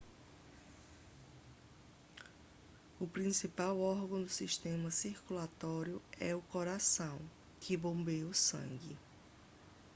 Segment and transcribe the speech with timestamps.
[2.99, 7.19] o principal órgão do sistema circulatório é o coração
[7.59, 8.97] que bombeia o sangue